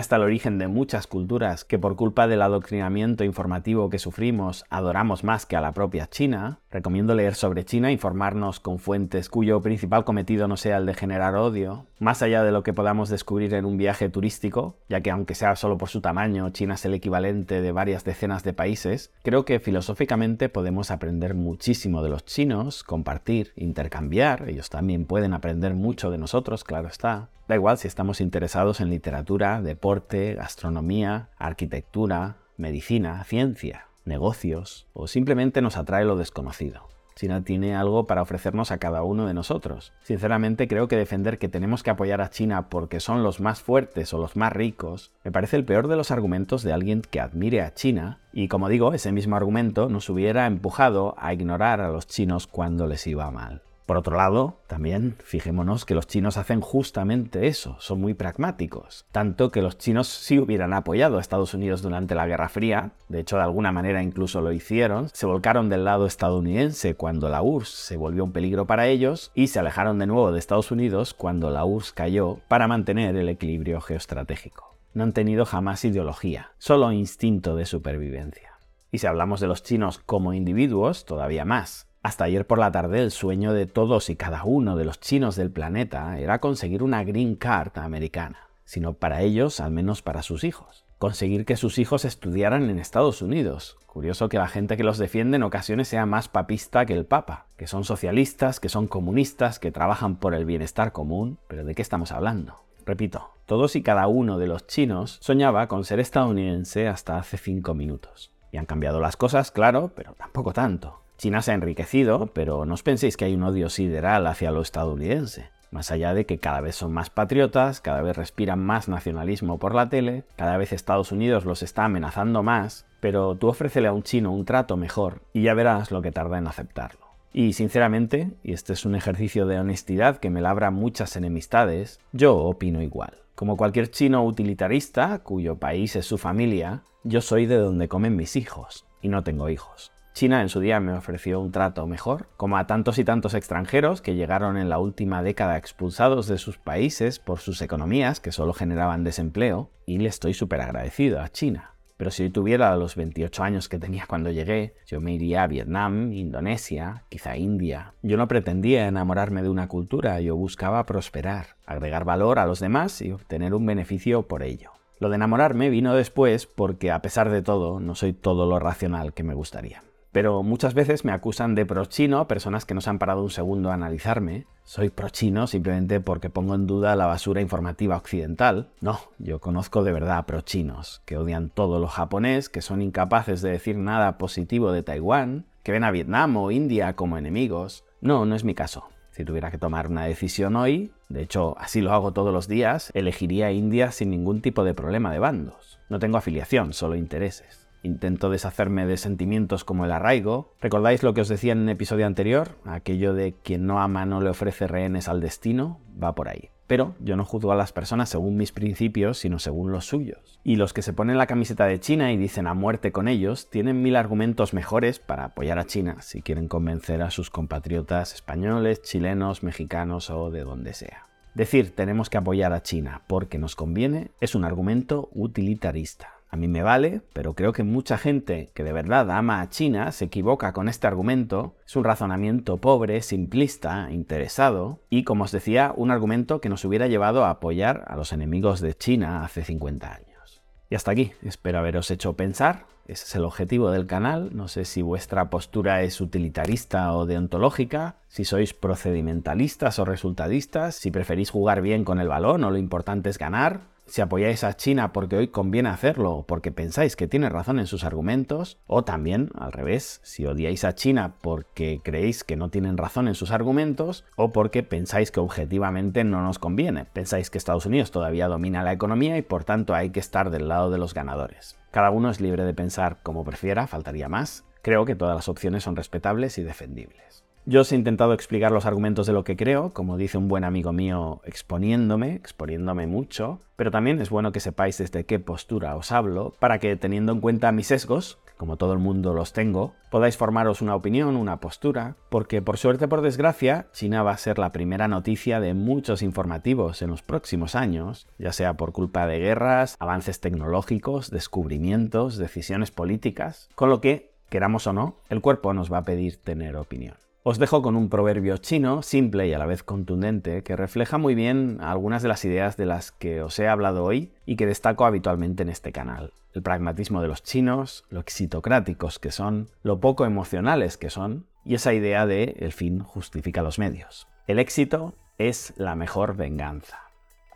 está 0.00 0.16
el 0.16 0.22
origen 0.22 0.58
de 0.58 0.68
muchas 0.68 1.06
culturas 1.06 1.64
que 1.64 1.78
por 1.78 1.96
culpa 1.96 2.26
del 2.26 2.42
adoctrinamiento 2.42 3.24
informativo 3.24 3.90
que 3.90 3.98
sufrimos 3.98 4.64
adoramos 4.70 5.24
más 5.24 5.44
que 5.46 5.56
a 5.56 5.60
la 5.60 5.72
propia 5.72 6.06
China. 6.06 6.60
Recomiendo 6.70 7.14
leer 7.14 7.34
sobre 7.34 7.64
China, 7.64 7.92
informarnos 7.92 8.60
con 8.60 8.78
fuentes 8.78 9.28
cuyo 9.28 9.60
principal 9.60 10.04
cometido 10.04 10.48
no 10.48 10.56
sea 10.56 10.78
el 10.78 10.86
de 10.86 10.94
generar 10.94 11.34
odio, 11.34 11.86
más 11.98 12.22
allá 12.22 12.42
de 12.42 12.52
lo 12.52 12.62
que 12.62 12.72
podamos 12.72 13.08
descubrir 13.08 13.54
en 13.54 13.64
un 13.64 13.76
viaje 13.76 14.08
turístico, 14.08 14.76
ya 14.88 15.00
que 15.00 15.10
aunque 15.10 15.34
sea 15.34 15.56
solo 15.56 15.78
por 15.78 15.88
su 15.88 16.00
tamaño, 16.00 16.50
China 16.50 16.74
es 16.74 16.84
el 16.84 16.94
equivalente 16.94 17.60
de 17.60 17.72
varias 17.72 18.04
decenas 18.04 18.44
de 18.44 18.52
países, 18.52 19.12
creo 19.22 19.44
que 19.44 19.60
filosóficamente 19.60 20.48
podemos 20.48 20.90
aprender 20.90 21.34
muchísimo 21.34 22.02
de 22.02 22.10
los 22.10 22.24
chinos, 22.24 22.82
compartir, 22.82 23.52
intercambiar, 23.56 24.48
ellos 24.48 24.70
también 24.70 25.06
aprender 25.32 25.74
mucho 25.74 26.10
de 26.10 26.18
nosotros, 26.18 26.64
claro 26.64 26.88
está. 26.88 27.28
Da 27.48 27.54
igual 27.54 27.78
si 27.78 27.88
estamos 27.88 28.20
interesados 28.20 28.80
en 28.80 28.90
literatura, 28.90 29.62
deporte, 29.62 30.34
gastronomía, 30.34 31.28
arquitectura, 31.38 32.36
medicina, 32.56 33.22
ciencia, 33.24 33.86
negocios, 34.04 34.86
o 34.92 35.06
simplemente 35.06 35.62
nos 35.62 35.76
atrae 35.76 36.04
lo 36.04 36.16
desconocido. 36.16 36.88
China 37.16 37.42
tiene 37.42 37.74
algo 37.74 38.06
para 38.06 38.20
ofrecernos 38.20 38.70
a 38.70 38.76
cada 38.76 39.02
uno 39.02 39.26
de 39.26 39.32
nosotros. 39.32 39.94
Sinceramente 40.02 40.68
creo 40.68 40.86
que 40.86 40.96
defender 40.96 41.38
que 41.38 41.48
tenemos 41.48 41.82
que 41.82 41.88
apoyar 41.88 42.20
a 42.20 42.28
China 42.28 42.68
porque 42.68 43.00
son 43.00 43.22
los 43.22 43.40
más 43.40 43.62
fuertes 43.62 44.12
o 44.12 44.18
los 44.18 44.36
más 44.36 44.52
ricos 44.52 45.12
me 45.24 45.32
parece 45.32 45.56
el 45.56 45.64
peor 45.64 45.88
de 45.88 45.96
los 45.96 46.10
argumentos 46.10 46.62
de 46.62 46.74
alguien 46.74 47.00
que 47.00 47.20
admire 47.20 47.62
a 47.62 47.72
China 47.72 48.20
y 48.34 48.48
como 48.48 48.68
digo, 48.68 48.92
ese 48.92 49.12
mismo 49.12 49.34
argumento 49.34 49.88
nos 49.88 50.10
hubiera 50.10 50.46
empujado 50.46 51.14
a 51.16 51.32
ignorar 51.32 51.80
a 51.80 51.88
los 51.88 52.06
chinos 52.06 52.46
cuando 52.46 52.86
les 52.86 53.06
iba 53.06 53.30
mal. 53.30 53.62
Por 53.86 53.96
otro 53.96 54.16
lado, 54.16 54.58
también 54.66 55.14
fijémonos 55.22 55.84
que 55.84 55.94
los 55.94 56.08
chinos 56.08 56.36
hacen 56.36 56.60
justamente 56.60 57.46
eso, 57.46 57.76
son 57.78 58.00
muy 58.00 58.14
pragmáticos. 58.14 59.06
Tanto 59.12 59.52
que 59.52 59.62
los 59.62 59.78
chinos 59.78 60.08
sí 60.08 60.40
hubieran 60.40 60.74
apoyado 60.74 61.18
a 61.18 61.20
Estados 61.20 61.54
Unidos 61.54 61.82
durante 61.82 62.16
la 62.16 62.26
Guerra 62.26 62.48
Fría, 62.48 62.90
de 63.08 63.20
hecho 63.20 63.36
de 63.36 63.44
alguna 63.44 63.70
manera 63.70 64.02
incluso 64.02 64.40
lo 64.40 64.50
hicieron, 64.50 65.08
se 65.10 65.26
volcaron 65.26 65.68
del 65.68 65.84
lado 65.84 66.06
estadounidense 66.06 66.96
cuando 66.96 67.28
la 67.28 67.42
URSS 67.42 67.68
se 67.68 67.96
volvió 67.96 68.24
un 68.24 68.32
peligro 68.32 68.66
para 68.66 68.88
ellos 68.88 69.30
y 69.36 69.46
se 69.46 69.60
alejaron 69.60 70.00
de 70.00 70.08
nuevo 70.08 70.32
de 70.32 70.40
Estados 70.40 70.72
Unidos 70.72 71.14
cuando 71.14 71.50
la 71.50 71.64
URSS 71.64 71.92
cayó 71.92 72.40
para 72.48 72.66
mantener 72.66 73.14
el 73.14 73.28
equilibrio 73.28 73.80
geoestratégico. 73.80 74.74
No 74.94 75.04
han 75.04 75.12
tenido 75.12 75.44
jamás 75.44 75.84
ideología, 75.84 76.50
solo 76.58 76.90
instinto 76.90 77.54
de 77.54 77.66
supervivencia. 77.66 78.58
Y 78.90 78.98
si 78.98 79.06
hablamos 79.06 79.40
de 79.40 79.46
los 79.46 79.62
chinos 79.62 79.98
como 79.98 80.32
individuos, 80.32 81.04
todavía 81.04 81.44
más. 81.44 81.86
Hasta 82.06 82.22
ayer 82.22 82.46
por 82.46 82.60
la 82.60 82.70
tarde 82.70 83.02
el 83.02 83.10
sueño 83.10 83.52
de 83.52 83.66
todos 83.66 84.10
y 84.10 84.14
cada 84.14 84.44
uno 84.44 84.76
de 84.76 84.84
los 84.84 85.00
chinos 85.00 85.34
del 85.34 85.50
planeta 85.50 86.20
era 86.20 86.38
conseguir 86.38 86.84
una 86.84 87.02
green 87.02 87.34
card 87.34 87.76
americana, 87.78 88.46
sino 88.64 88.92
para 88.92 89.22
ellos, 89.22 89.58
al 89.58 89.72
menos 89.72 90.02
para 90.02 90.22
sus 90.22 90.44
hijos. 90.44 90.84
Conseguir 90.98 91.44
que 91.44 91.56
sus 91.56 91.80
hijos 91.80 92.04
estudiaran 92.04 92.70
en 92.70 92.78
Estados 92.78 93.22
Unidos. 93.22 93.76
Curioso 93.88 94.28
que 94.28 94.38
la 94.38 94.46
gente 94.46 94.76
que 94.76 94.84
los 94.84 94.98
defiende 94.98 95.34
en 95.34 95.42
ocasiones 95.42 95.88
sea 95.88 96.06
más 96.06 96.28
papista 96.28 96.86
que 96.86 96.92
el 96.92 97.06
Papa, 97.06 97.46
que 97.56 97.66
son 97.66 97.82
socialistas, 97.82 98.60
que 98.60 98.68
son 98.68 98.86
comunistas, 98.86 99.58
que 99.58 99.72
trabajan 99.72 100.14
por 100.14 100.32
el 100.32 100.44
bienestar 100.44 100.92
común, 100.92 101.40
pero 101.48 101.64
¿de 101.64 101.74
qué 101.74 101.82
estamos 101.82 102.12
hablando? 102.12 102.60
Repito, 102.84 103.30
todos 103.46 103.74
y 103.74 103.82
cada 103.82 104.06
uno 104.06 104.38
de 104.38 104.46
los 104.46 104.68
chinos 104.68 105.18
soñaba 105.22 105.66
con 105.66 105.84
ser 105.84 105.98
estadounidense 105.98 106.86
hasta 106.86 107.18
hace 107.18 107.36
cinco 107.36 107.74
minutos. 107.74 108.30
Y 108.52 108.58
han 108.58 108.66
cambiado 108.66 109.00
las 109.00 109.16
cosas, 109.16 109.50
claro, 109.50 109.90
pero 109.96 110.12
tampoco 110.12 110.52
tanto. 110.52 111.00
China 111.16 111.42
se 111.42 111.52
ha 111.52 111.54
enriquecido, 111.54 112.26
pero 112.32 112.66
no 112.66 112.74
os 112.74 112.82
penséis 112.82 113.16
que 113.16 113.24
hay 113.24 113.34
un 113.34 113.42
odio 113.42 113.68
sideral 113.68 114.26
hacia 114.26 114.50
lo 114.50 114.60
estadounidense. 114.60 115.50
Más 115.70 115.90
allá 115.90 116.14
de 116.14 116.26
que 116.26 116.38
cada 116.38 116.60
vez 116.60 116.76
son 116.76 116.92
más 116.92 117.10
patriotas, 117.10 117.80
cada 117.80 118.02
vez 118.02 118.16
respiran 118.16 118.60
más 118.60 118.88
nacionalismo 118.88 119.58
por 119.58 119.74
la 119.74 119.88
tele, 119.88 120.24
cada 120.36 120.56
vez 120.56 120.72
Estados 120.72 121.12
Unidos 121.12 121.44
los 121.44 121.62
está 121.62 121.84
amenazando 121.84 122.42
más, 122.42 122.86
pero 123.00 123.34
tú 123.36 123.48
ofrécele 123.48 123.88
a 123.88 123.92
un 123.92 124.02
chino 124.02 124.32
un 124.32 124.44
trato 124.44 124.76
mejor 124.76 125.22
y 125.32 125.42
ya 125.42 125.54
verás 125.54 125.90
lo 125.90 126.02
que 126.02 126.12
tarda 126.12 126.38
en 126.38 126.46
aceptarlo. 126.46 127.06
Y 127.32 127.52
sinceramente, 127.52 128.30
y 128.42 128.52
este 128.52 128.72
es 128.72 128.86
un 128.86 128.94
ejercicio 128.94 129.46
de 129.46 129.58
honestidad 129.58 130.18
que 130.18 130.30
me 130.30 130.40
labra 130.40 130.70
muchas 130.70 131.16
enemistades, 131.16 132.00
yo 132.12 132.36
opino 132.36 132.80
igual. 132.80 133.18
Como 133.34 133.58
cualquier 133.58 133.90
chino 133.90 134.24
utilitarista, 134.24 135.18
cuyo 135.18 135.56
país 135.56 135.96
es 135.96 136.06
su 136.06 136.16
familia, 136.16 136.82
yo 137.04 137.20
soy 137.20 137.44
de 137.44 137.58
donde 137.58 137.88
comen 137.88 138.16
mis 138.16 138.36
hijos, 138.36 138.86
y 139.02 139.08
no 139.08 139.22
tengo 139.22 139.50
hijos. 139.50 139.92
China 140.16 140.40
en 140.40 140.48
su 140.48 140.60
día 140.60 140.80
me 140.80 140.94
ofreció 140.94 141.40
un 141.40 141.52
trato 141.52 141.86
mejor, 141.86 142.30
como 142.38 142.56
a 142.56 142.66
tantos 142.66 142.96
y 142.96 143.04
tantos 143.04 143.34
extranjeros 143.34 144.00
que 144.00 144.14
llegaron 144.14 144.56
en 144.56 144.70
la 144.70 144.78
última 144.78 145.22
década 145.22 145.58
expulsados 145.58 146.26
de 146.26 146.38
sus 146.38 146.56
países 146.56 147.18
por 147.18 147.38
sus 147.38 147.60
economías 147.60 148.18
que 148.18 148.32
solo 148.32 148.54
generaban 148.54 149.04
desempleo, 149.04 149.68
y 149.84 149.98
le 149.98 150.08
estoy 150.08 150.32
súper 150.32 150.62
agradecido 150.62 151.20
a 151.20 151.28
China. 151.28 151.72
Pero 151.98 152.10
si 152.10 152.30
tuviera 152.30 152.74
los 152.76 152.96
28 152.96 153.42
años 153.42 153.68
que 153.68 153.78
tenía 153.78 154.06
cuando 154.08 154.30
llegué, 154.30 154.72
yo 154.86 155.02
me 155.02 155.12
iría 155.12 155.42
a 155.42 155.48
Vietnam, 155.48 156.10
Indonesia, 156.14 157.02
quizá 157.10 157.36
India. 157.36 157.92
Yo 158.00 158.16
no 158.16 158.26
pretendía 158.26 158.88
enamorarme 158.88 159.42
de 159.42 159.50
una 159.50 159.68
cultura, 159.68 160.18
yo 160.22 160.34
buscaba 160.34 160.86
prosperar, 160.86 161.56
agregar 161.66 162.06
valor 162.06 162.38
a 162.38 162.46
los 162.46 162.58
demás 162.58 163.02
y 163.02 163.12
obtener 163.12 163.52
un 163.52 163.66
beneficio 163.66 164.22
por 164.22 164.42
ello. 164.42 164.70
Lo 164.98 165.10
de 165.10 165.16
enamorarme 165.16 165.68
vino 165.68 165.94
después 165.94 166.46
porque, 166.46 166.90
a 166.90 167.02
pesar 167.02 167.28
de 167.28 167.42
todo, 167.42 167.80
no 167.80 167.94
soy 167.94 168.14
todo 168.14 168.46
lo 168.46 168.58
racional 168.58 169.12
que 169.12 169.22
me 169.22 169.34
gustaría. 169.34 169.82
Pero 170.16 170.42
muchas 170.42 170.72
veces 170.72 171.04
me 171.04 171.12
acusan 171.12 171.54
de 171.54 171.66
pro-chino 171.66 172.26
personas 172.26 172.64
que 172.64 172.72
no 172.72 172.80
se 172.80 172.88
han 172.88 172.98
parado 172.98 173.22
un 173.22 173.28
segundo 173.28 173.70
a 173.70 173.74
analizarme. 173.74 174.46
Soy 174.64 174.88
pro-chino 174.88 175.46
simplemente 175.46 176.00
porque 176.00 176.30
pongo 176.30 176.54
en 176.54 176.66
duda 176.66 176.96
la 176.96 177.04
basura 177.04 177.42
informativa 177.42 177.98
occidental. 177.98 178.70
No, 178.80 178.98
yo 179.18 179.40
conozco 179.40 179.84
de 179.84 179.92
verdad 179.92 180.24
pro-chinos, 180.24 181.02
que 181.04 181.18
odian 181.18 181.50
todo 181.50 181.80
lo 181.80 181.88
japonés, 181.88 182.48
que 182.48 182.62
son 182.62 182.80
incapaces 182.80 183.42
de 183.42 183.50
decir 183.50 183.76
nada 183.76 184.16
positivo 184.16 184.72
de 184.72 184.82
Taiwán, 184.82 185.44
que 185.62 185.72
ven 185.72 185.84
a 185.84 185.90
Vietnam 185.90 186.34
o 186.38 186.50
India 186.50 186.94
como 186.94 187.18
enemigos. 187.18 187.84
No, 188.00 188.24
no 188.24 188.34
es 188.34 188.42
mi 188.42 188.54
caso. 188.54 188.88
Si 189.10 189.22
tuviera 189.22 189.50
que 189.50 189.58
tomar 189.58 189.88
una 189.88 190.06
decisión 190.06 190.56
hoy, 190.56 190.92
de 191.10 191.24
hecho 191.24 191.58
así 191.58 191.82
lo 191.82 191.92
hago 191.92 192.14
todos 192.14 192.32
los 192.32 192.48
días, 192.48 192.90
elegiría 192.94 193.52
India 193.52 193.92
sin 193.92 194.08
ningún 194.08 194.40
tipo 194.40 194.64
de 194.64 194.72
problema 194.72 195.12
de 195.12 195.18
bandos. 195.18 195.78
No 195.90 195.98
tengo 195.98 196.16
afiliación, 196.16 196.72
solo 196.72 196.96
intereses. 196.96 197.65
Intento 197.86 198.30
deshacerme 198.30 198.84
de 198.84 198.96
sentimientos 198.96 199.62
como 199.62 199.84
el 199.84 199.92
arraigo. 199.92 200.52
¿Recordáis 200.60 201.04
lo 201.04 201.14
que 201.14 201.20
os 201.20 201.28
decía 201.28 201.52
en 201.52 201.60
un 201.60 201.68
episodio 201.68 202.04
anterior? 202.04 202.58
Aquello 202.64 203.14
de 203.14 203.36
quien 203.44 203.64
no 203.64 203.80
ama 203.80 204.04
no 204.04 204.20
le 204.20 204.28
ofrece 204.28 204.66
rehenes 204.66 205.06
al 205.06 205.20
destino. 205.20 205.78
Va 206.02 206.12
por 206.16 206.28
ahí. 206.28 206.50
Pero 206.66 206.96
yo 206.98 207.14
no 207.14 207.24
juzgo 207.24 207.52
a 207.52 207.54
las 207.54 207.72
personas 207.72 208.08
según 208.08 208.36
mis 208.36 208.50
principios, 208.50 209.18
sino 209.18 209.38
según 209.38 209.70
los 209.70 209.86
suyos. 209.86 210.40
Y 210.42 210.56
los 210.56 210.72
que 210.72 210.82
se 210.82 210.94
ponen 210.94 211.16
la 211.16 211.28
camiseta 211.28 211.66
de 211.66 211.78
China 211.78 212.10
y 212.10 212.16
dicen 212.16 212.48
a 212.48 212.54
muerte 212.54 212.90
con 212.90 213.06
ellos, 213.06 213.50
tienen 213.50 213.82
mil 213.82 213.94
argumentos 213.94 214.52
mejores 214.52 214.98
para 214.98 215.26
apoyar 215.26 215.60
a 215.60 215.66
China 215.66 215.98
si 216.00 216.22
quieren 216.22 216.48
convencer 216.48 217.02
a 217.02 217.12
sus 217.12 217.30
compatriotas 217.30 218.14
españoles, 218.14 218.82
chilenos, 218.82 219.44
mexicanos 219.44 220.10
o 220.10 220.32
de 220.32 220.42
donde 220.42 220.74
sea. 220.74 221.06
Decir 221.34 221.72
tenemos 221.76 222.10
que 222.10 222.18
apoyar 222.18 222.52
a 222.52 222.64
China 222.64 223.02
porque 223.06 223.38
nos 223.38 223.54
conviene 223.54 224.10
es 224.20 224.34
un 224.34 224.44
argumento 224.44 225.08
utilitarista. 225.12 226.15
A 226.28 226.36
mí 226.36 226.48
me 226.48 226.62
vale, 226.62 227.02
pero 227.12 227.34
creo 227.34 227.52
que 227.52 227.62
mucha 227.62 227.98
gente 227.98 228.50
que 228.52 228.64
de 228.64 228.72
verdad 228.72 229.10
ama 229.10 229.40
a 229.40 229.48
China 229.48 229.92
se 229.92 230.06
equivoca 230.06 230.52
con 230.52 230.68
este 230.68 230.86
argumento. 230.86 231.54
Es 231.66 231.76
un 231.76 231.84
razonamiento 231.84 232.56
pobre, 232.58 233.00
simplista, 233.02 233.88
interesado 233.90 234.80
y, 234.90 235.04
como 235.04 235.24
os 235.24 235.32
decía, 235.32 235.72
un 235.76 235.90
argumento 235.90 236.40
que 236.40 236.48
nos 236.48 236.64
hubiera 236.64 236.88
llevado 236.88 237.24
a 237.24 237.30
apoyar 237.30 237.84
a 237.86 237.96
los 237.96 238.12
enemigos 238.12 238.60
de 238.60 238.74
China 238.74 239.24
hace 239.24 239.44
50 239.44 239.94
años. 239.94 240.42
Y 240.68 240.74
hasta 240.74 240.90
aquí, 240.90 241.12
espero 241.22 241.58
haberos 241.58 241.90
hecho 241.90 242.14
pensar. 242.14 242.66
Ese 242.88 243.04
es 243.04 243.14
el 243.14 243.24
objetivo 243.24 243.70
del 243.70 243.86
canal. 243.86 244.30
No 244.32 244.48
sé 244.48 244.64
si 244.64 244.82
vuestra 244.82 245.30
postura 245.30 245.82
es 245.82 246.00
utilitarista 246.00 246.92
o 246.94 247.06
deontológica, 247.06 247.96
si 248.08 248.24
sois 248.24 248.52
procedimentalistas 248.52 249.78
o 249.78 249.84
resultadistas, 249.84 250.74
si 250.76 250.90
preferís 250.90 251.30
jugar 251.30 251.62
bien 251.62 251.84
con 251.84 251.98
el 252.00 252.08
balón 252.08 252.44
o 252.44 252.50
lo 252.50 252.58
importante 252.58 253.10
es 253.10 253.18
ganar 253.18 253.75
si 253.86 254.00
apoyáis 254.00 254.44
a 254.44 254.56
China 254.56 254.92
porque 254.92 255.16
hoy 255.16 255.28
conviene 255.28 255.68
hacerlo, 255.68 256.24
porque 256.26 256.52
pensáis 256.52 256.96
que 256.96 257.06
tiene 257.06 257.28
razón 257.28 257.58
en 257.58 257.66
sus 257.66 257.84
argumentos, 257.84 258.58
o 258.66 258.84
también, 258.84 259.30
al 259.34 259.52
revés, 259.52 260.00
si 260.02 260.26
odiáis 260.26 260.64
a 260.64 260.74
China 260.74 261.14
porque 261.20 261.80
creéis 261.82 262.24
que 262.24 262.36
no 262.36 262.50
tienen 262.50 262.76
razón 262.76 263.08
en 263.08 263.14
sus 263.14 263.30
argumentos, 263.30 264.04
o 264.16 264.32
porque 264.32 264.62
pensáis 264.62 265.10
que 265.10 265.20
objetivamente 265.20 266.04
no 266.04 266.22
nos 266.22 266.38
conviene, 266.38 266.84
pensáis 266.84 267.30
que 267.30 267.38
Estados 267.38 267.66
Unidos 267.66 267.90
todavía 267.90 268.28
domina 268.28 268.64
la 268.64 268.72
economía 268.72 269.16
y 269.18 269.22
por 269.22 269.44
tanto 269.44 269.74
hay 269.74 269.90
que 269.90 270.00
estar 270.00 270.30
del 270.30 270.48
lado 270.48 270.70
de 270.70 270.78
los 270.78 270.94
ganadores. 270.94 271.56
Cada 271.70 271.90
uno 271.90 272.10
es 272.10 272.20
libre 272.20 272.44
de 272.44 272.54
pensar 272.54 273.02
como 273.02 273.24
prefiera, 273.24 273.66
faltaría 273.66 274.08
más. 274.08 274.44
Creo 274.62 274.84
que 274.84 274.96
todas 274.96 275.14
las 275.14 275.28
opciones 275.28 275.62
son 275.62 275.76
respetables 275.76 276.38
y 276.38 276.42
defendibles. 276.42 277.25
Yo 277.48 277.60
os 277.60 277.70
he 277.70 277.76
intentado 277.76 278.12
explicar 278.12 278.50
los 278.50 278.66
argumentos 278.66 279.06
de 279.06 279.12
lo 279.12 279.22
que 279.22 279.36
creo, 279.36 279.72
como 279.72 279.96
dice 279.96 280.18
un 280.18 280.26
buen 280.26 280.42
amigo 280.42 280.72
mío, 280.72 281.20
exponiéndome, 281.22 282.16
exponiéndome 282.16 282.88
mucho, 282.88 283.38
pero 283.54 283.70
también 283.70 284.00
es 284.00 284.10
bueno 284.10 284.32
que 284.32 284.40
sepáis 284.40 284.78
desde 284.78 285.06
qué 285.06 285.20
postura 285.20 285.76
os 285.76 285.92
hablo, 285.92 286.34
para 286.40 286.58
que 286.58 286.74
teniendo 286.74 287.12
en 287.12 287.20
cuenta 287.20 287.52
mis 287.52 287.68
sesgos, 287.68 288.18
como 288.36 288.56
todo 288.56 288.72
el 288.72 288.80
mundo 288.80 289.14
los 289.14 289.32
tengo, 289.32 289.74
podáis 289.92 290.16
formaros 290.16 290.60
una 290.60 290.74
opinión, 290.74 291.14
una 291.14 291.38
postura, 291.38 291.94
porque 292.10 292.42
por 292.42 292.58
suerte 292.58 292.88
por 292.88 293.00
desgracia, 293.00 293.68
China 293.72 294.02
va 294.02 294.10
a 294.10 294.18
ser 294.18 294.40
la 294.40 294.50
primera 294.50 294.88
noticia 294.88 295.38
de 295.38 295.54
muchos 295.54 296.02
informativos 296.02 296.82
en 296.82 296.90
los 296.90 297.02
próximos 297.02 297.54
años, 297.54 298.08
ya 298.18 298.32
sea 298.32 298.54
por 298.54 298.72
culpa 298.72 299.06
de 299.06 299.20
guerras, 299.20 299.76
avances 299.78 300.20
tecnológicos, 300.20 301.12
descubrimientos, 301.12 302.16
decisiones 302.16 302.72
políticas, 302.72 303.48
con 303.54 303.70
lo 303.70 303.80
que, 303.80 304.10
queramos 304.30 304.66
o 304.66 304.72
no, 304.72 304.96
el 305.10 305.20
cuerpo 305.20 305.54
nos 305.54 305.72
va 305.72 305.78
a 305.78 305.84
pedir 305.84 306.16
tener 306.16 306.56
opinión. 306.56 307.05
Os 307.28 307.38
dejo 307.38 307.60
con 307.60 307.74
un 307.74 307.88
proverbio 307.88 308.36
chino, 308.36 308.82
simple 308.82 309.26
y 309.26 309.32
a 309.32 309.38
la 309.38 309.46
vez 309.46 309.64
contundente, 309.64 310.44
que 310.44 310.54
refleja 310.54 310.96
muy 310.96 311.16
bien 311.16 311.58
algunas 311.60 312.00
de 312.02 312.08
las 312.08 312.24
ideas 312.24 312.56
de 312.56 312.66
las 312.66 312.92
que 312.92 313.20
os 313.20 313.36
he 313.40 313.48
hablado 313.48 313.82
hoy 313.82 314.12
y 314.26 314.36
que 314.36 314.46
destaco 314.46 314.86
habitualmente 314.86 315.42
en 315.42 315.48
este 315.48 315.72
canal. 315.72 316.12
El 316.34 316.42
pragmatismo 316.42 317.02
de 317.02 317.08
los 317.08 317.24
chinos, 317.24 317.84
lo 317.90 317.98
exitocráticos 317.98 319.00
que 319.00 319.10
son, 319.10 319.48
lo 319.64 319.80
poco 319.80 320.04
emocionales 320.04 320.76
que 320.76 320.88
son, 320.88 321.26
y 321.44 321.56
esa 321.56 321.74
idea 321.74 322.06
de 322.06 322.36
el 322.38 322.52
fin 322.52 322.78
justifica 322.78 323.42
los 323.42 323.58
medios. 323.58 324.06
El 324.28 324.38
éxito 324.38 324.94
es 325.18 325.52
la 325.56 325.74
mejor 325.74 326.14
venganza. 326.14 326.78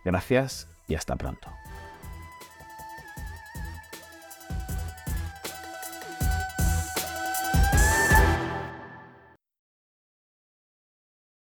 Gracias 0.05 0.69
y 0.87 0.95
hasta 0.95 1.17
pronto. 1.17 1.51